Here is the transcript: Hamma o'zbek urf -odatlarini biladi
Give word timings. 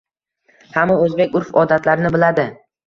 Hamma 0.77 0.97
o'zbek 1.03 1.39
urf 1.41 1.55
-odatlarini 1.55 2.17
biladi 2.19 2.53